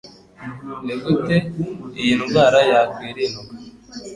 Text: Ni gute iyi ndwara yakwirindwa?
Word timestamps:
Ni 0.85 0.93
gute 1.01 1.37
iyi 2.01 2.13
ndwara 2.21 2.59
yakwirindwa? 2.71 3.41